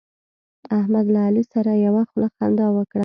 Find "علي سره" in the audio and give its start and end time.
1.27-1.71